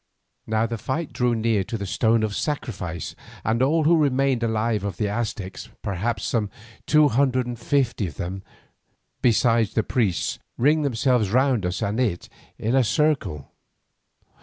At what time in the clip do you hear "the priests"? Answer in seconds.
9.75-10.39